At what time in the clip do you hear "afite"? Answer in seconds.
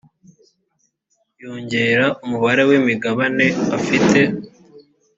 3.77-4.19